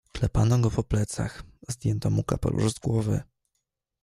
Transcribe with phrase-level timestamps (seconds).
[0.13, 3.23] "Klepano go po plecach, zdjęto mu kapelusz z głowy."